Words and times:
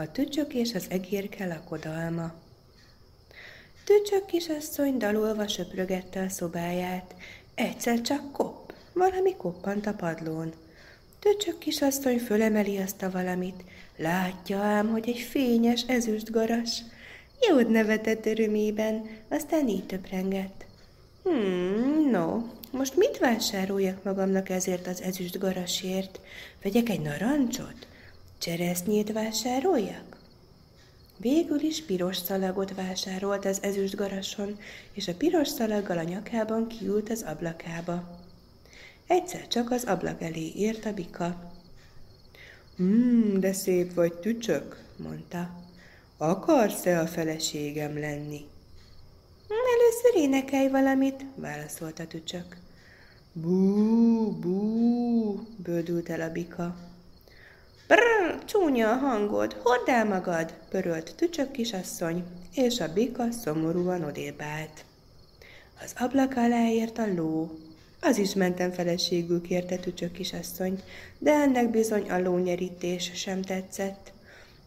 A 0.00 0.10
tücsök 0.12 0.54
és 0.54 0.74
az 0.74 0.86
egérke 0.88 1.46
lakodalma. 1.46 2.32
Tücsök 3.84 4.26
kisasszony 4.26 4.96
dalolva 4.96 5.48
söprögette 5.48 6.22
a 6.22 6.28
szobáját. 6.28 7.14
Egyszer 7.54 8.00
csak 8.00 8.32
kopp, 8.32 8.70
valami 8.92 9.36
koppant 9.36 9.86
a 9.86 9.92
padlón. 9.92 10.52
Tücsök 11.18 11.58
kisasszony 11.58 12.18
fölemeli 12.18 12.76
azt 12.76 13.02
a 13.02 13.10
valamit. 13.10 13.64
Látja 13.96 14.58
ám, 14.58 14.88
hogy 14.88 15.08
egy 15.08 15.18
fényes 15.18 15.82
ezüst 15.86 16.30
garas. 16.30 16.82
Jód 17.48 17.70
nevetett 17.70 18.26
örömében, 18.26 19.10
aztán 19.28 19.68
így 19.68 19.86
töprengett. 19.86 20.64
Hmm, 21.22 22.10
no, 22.10 22.42
most 22.70 22.96
mit 22.96 23.18
vásároljak 23.18 24.04
magamnak 24.04 24.48
ezért 24.48 24.86
az 24.86 25.02
ezüst 25.02 25.38
garasért? 25.38 26.20
Vegyek 26.62 26.88
egy 26.88 27.00
narancsot? 27.00 27.88
Cseresznyét 28.40 29.12
vásároljak? 29.12 30.16
Végül 31.16 31.60
is 31.60 31.84
piros 31.84 32.16
szalagot 32.16 32.74
vásárolt 32.74 33.44
az 33.44 33.62
ezüst 33.62 33.94
garason, 33.94 34.58
és 34.92 35.08
a 35.08 35.14
piros 35.14 35.48
szalaggal 35.48 35.98
a 35.98 36.02
nyakában 36.02 36.66
kiült 36.66 37.10
az 37.10 37.22
ablakába. 37.22 38.18
Egyszer 39.06 39.48
csak 39.48 39.70
az 39.70 39.84
ablak 39.84 40.22
elé 40.22 40.52
ért 40.56 40.84
a 40.84 40.92
bika. 40.92 41.52
Hmm, 42.76 43.40
de 43.40 43.52
szép 43.52 43.94
vagy 43.94 44.12
tücsök, 44.12 44.84
mondta. 44.96 45.50
Akarsz-e 46.16 47.00
a 47.00 47.06
feleségem 47.06 47.98
lenni? 47.98 48.44
Először 49.48 50.22
énekelj 50.22 50.68
valamit, 50.68 51.24
válaszolta 51.34 52.06
tücsök. 52.06 52.56
Bú, 53.32 54.30
bú, 54.30 55.46
bődült 55.56 56.08
el 56.08 56.20
a 56.20 56.32
bika. 56.32 56.89
Brr, 57.90 58.44
csúnya 58.44 58.90
a 58.90 58.96
hangod, 58.96 59.56
hordd 59.62 59.90
el 59.90 60.04
magad, 60.04 60.54
pörölt 60.68 61.14
tücsök 61.16 61.50
kisasszony, 61.50 62.24
és 62.54 62.80
a 62.80 62.92
bika 62.92 63.30
szomorúan 63.30 64.04
odébb. 64.04 64.42
Az 65.84 65.94
ablak 65.98 66.36
alá 66.36 66.68
ért 66.68 66.98
a 66.98 67.06
ló. 67.14 67.50
Az 68.00 68.18
is 68.18 68.34
mentem 68.34 68.72
feleségül 68.72 69.42
kérte 69.42 69.76
tücsök 69.76 70.12
kisasszony, 70.12 70.82
de 71.18 71.32
ennek 71.32 71.70
bizony 71.70 72.10
a 72.10 72.20
lónyerítés 72.20 73.10
sem 73.14 73.42
tetszett. 73.42 74.12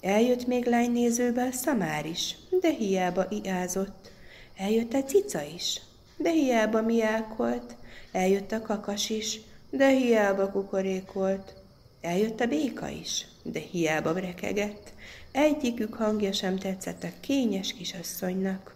Eljött 0.00 0.46
még 0.46 0.66
lánynézőbe 0.66 1.50
szamár 1.52 2.06
is, 2.06 2.36
de 2.60 2.68
hiába 2.68 3.26
iázott. 3.28 4.10
Eljött 4.56 4.92
a 4.92 5.04
cica 5.04 5.42
is, 5.42 5.80
de 6.16 6.30
hiába 6.30 6.82
miákolt. 6.82 7.76
Eljött 8.12 8.52
a 8.52 8.60
kakas 8.60 9.10
is, 9.10 9.40
de 9.70 9.88
hiába 9.88 10.50
kukorékolt. 10.50 11.59
Eljött 12.00 12.40
a 12.40 12.46
béka 12.46 12.88
is, 12.88 13.26
de 13.42 13.60
hiába 13.70 14.12
brekegett. 14.12 14.92
Egyikük 15.32 15.94
hangja 15.94 16.32
sem 16.32 16.58
tetszett 16.58 17.02
a 17.02 17.20
kényes 17.20 17.72
kisasszonynak. 17.72 18.74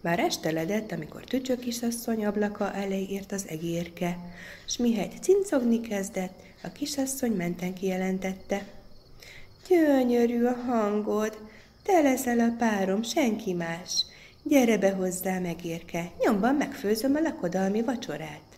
Már 0.00 0.18
esteledett, 0.18 0.92
amikor 0.92 1.24
tücsök 1.24 1.58
kisasszony 1.58 2.24
ablaka 2.24 2.72
elé 2.72 3.06
ért 3.08 3.32
az 3.32 3.44
egérke, 3.48 4.18
s 4.66 4.76
mihelyt 4.76 5.22
cincogni 5.22 5.80
kezdett, 5.80 6.40
a 6.62 6.72
kisasszony 6.72 7.32
menten 7.32 7.74
kijelentette. 7.74 8.66
Gyönyörű 9.68 10.44
a 10.44 10.54
hangod, 10.54 11.38
te 11.82 12.00
leszel 12.00 12.38
a 12.38 12.54
párom, 12.58 13.02
senki 13.02 13.52
más. 13.52 14.04
Gyere 14.42 14.78
be 14.78 14.90
hozzá, 14.90 15.38
megérke, 15.38 16.10
nyomban 16.24 16.54
megfőzöm 16.54 17.14
a 17.14 17.20
lakodalmi 17.20 17.82
vacsorát. 17.82 18.51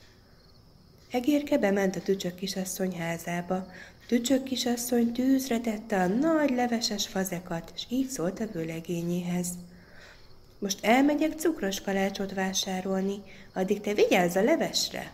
Egérke 1.14 1.58
bement 1.58 1.96
a 1.96 2.00
tücsök 2.00 2.34
kisasszony 2.34 2.96
házába. 2.96 3.66
Tücsök 4.06 4.42
kisasszony 4.42 5.12
tűzre 5.12 5.60
tette 5.60 6.00
a 6.00 6.06
nagy 6.06 6.50
leveses 6.50 7.06
fazekat, 7.06 7.72
és 7.74 7.86
így 7.88 8.08
szólt 8.08 8.40
a 8.40 8.46
vőlegényéhez. 8.52 9.48
Most 10.58 10.84
elmegyek 10.84 11.32
cukros 11.38 11.80
kalácsot 11.80 12.34
vásárolni, 12.34 13.22
addig 13.52 13.80
te 13.80 13.94
vigyázz 13.94 14.36
a 14.36 14.42
levesre. 14.42 15.12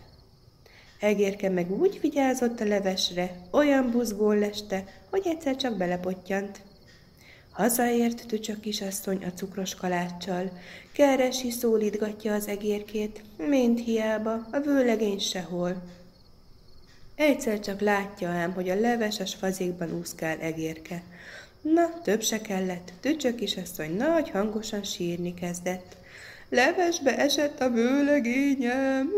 Egérke 1.01 1.49
meg 1.49 1.81
úgy 1.81 1.99
vigyázott 2.01 2.61
a 2.61 2.65
levesre, 2.65 3.37
olyan 3.51 3.91
buzgón 3.91 4.39
leste, 4.39 4.85
hogy 5.11 5.23
egyszer 5.25 5.57
csak 5.57 5.77
belepottyant. 5.77 6.61
Hazaért 7.51 8.27
tücsök 8.27 8.61
kisasszony 8.61 9.25
a 9.25 9.33
cukros 9.33 9.75
kaláccsal, 9.75 10.51
keresi 10.93 11.51
szólítgatja 11.51 12.35
az 12.35 12.49
egérkét, 12.49 13.23
mint 13.37 13.85
hiába, 13.85 14.47
a 14.53 14.61
vőlegény 14.61 15.19
sehol. 15.19 15.83
Egyszer 17.15 17.61
csak 17.61 17.81
látja 17.81 18.29
ám, 18.29 18.53
hogy 18.53 18.69
a 18.69 18.81
leveses 18.81 19.35
fazékban 19.35 19.99
úszkál 19.99 20.39
egérke. 20.39 21.03
Na, 21.61 22.01
több 22.03 22.23
se 22.23 22.41
kellett, 22.41 22.93
tücsök 23.01 23.35
kisasszony 23.35 23.97
nagy 23.97 24.31
hangosan 24.31 24.83
sírni 24.83 25.35
kezdett. 25.35 25.97
Levesbe 26.49 27.19
esett 27.19 27.61
a 27.61 27.71
vőlegényem! 27.71 29.09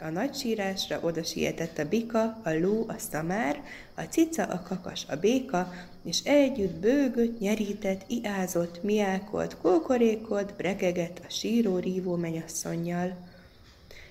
A 0.00 0.08
nagy 0.08 0.34
sírásra 0.34 1.00
oda 1.02 1.22
sietett 1.22 1.78
a 1.78 1.88
bika, 1.88 2.40
a 2.44 2.50
ló, 2.50 2.84
a 2.88 2.98
szamár, 3.10 3.62
a 3.94 4.02
cica, 4.02 4.44
a 4.44 4.62
kakas, 4.68 5.04
a 5.08 5.16
béka, 5.16 5.72
és 6.04 6.20
együtt 6.24 6.74
bőgött, 6.74 7.38
nyerített, 7.38 8.04
iázott, 8.06 8.82
miákolt, 8.82 9.56
kókorékolt, 9.56 10.54
brekegett 10.56 11.20
a 11.28 11.30
síró-rívó 11.30 12.16
menyasszonynal. 12.16 13.16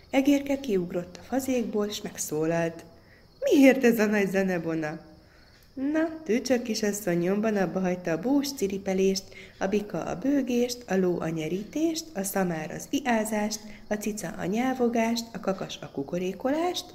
Egérke 0.09 0.59
kiugrott 0.59 1.17
a 1.21 1.23
fazékból, 1.23 1.85
és 1.85 2.01
megszólalt. 2.01 2.83
Miért 3.39 3.83
ez 3.83 3.99
a 3.99 4.05
nagy 4.05 4.29
zenebona? 4.29 4.99
Na, 5.77 6.09
tűcsök 6.23 6.61
kisasszony 6.61 7.17
nyomban 7.17 7.55
abba 7.55 7.79
hagyta 7.79 8.11
a 8.11 8.19
bús 8.19 8.53
ciripelést, 8.53 9.23
a 9.59 9.67
bika 9.67 10.03
a 10.03 10.15
bőgést, 10.15 10.83
a 10.87 10.95
ló 10.95 11.19
a 11.19 11.27
nyerítést, 11.27 12.05
a 12.13 12.23
szamár 12.23 12.71
az 12.71 12.87
iázást, 12.89 13.59
a 13.87 13.93
cica 13.93 14.33
a 14.37 14.45
nyávogást, 14.45 15.25
a 15.33 15.39
kakas 15.39 15.79
a 15.81 15.89
kukorékolást, 15.91 16.85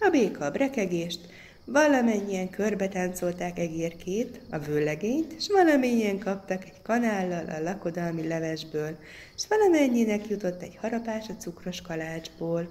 a 0.00 0.08
béka 0.10 0.44
a 0.44 0.50
brekegést, 0.50 1.20
valamennyien 1.64 2.50
körbe 2.50 2.88
táncolták 2.88 3.58
egérkét, 3.58 4.40
a 4.50 4.58
vőlegényt, 4.58 5.42
s 5.42 5.48
valamennyien 5.48 6.18
kaptak 6.18 6.64
egy 6.64 6.82
kanállal 6.82 7.44
a 7.48 7.62
lakodalmi 7.62 8.26
levesből, 8.26 8.96
s 9.38 9.46
valamennyinek 9.48 10.28
jutott 10.28 10.62
egy 10.62 10.76
harapás 10.80 11.28
a 11.28 11.36
cukros 11.36 11.80
kalácsból. 11.80 12.68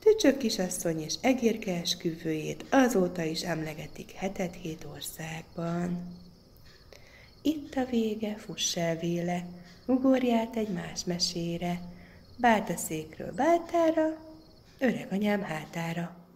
Tücsök 0.00 0.36
kisasszony 0.36 1.00
és 1.00 1.14
egérke 1.20 1.80
esküvőjét 1.80 2.64
azóta 2.70 3.22
is 3.22 3.42
emlegetik 3.42 4.10
hetet 4.10 4.54
hét 4.54 4.86
országban. 4.94 6.16
Itt 7.42 7.74
a 7.74 7.84
vége, 7.84 8.36
fuss 8.36 8.76
el 8.76 8.96
véle, 8.96 9.46
ugorját 9.86 10.56
egy 10.56 10.68
más 10.68 11.04
mesére, 11.04 11.80
bált 12.36 12.70
a 12.70 12.76
székről 12.76 13.32
báltára, 13.32 14.16
öreg 14.78 15.08
anyám 15.10 15.42
hátára. 15.42 16.27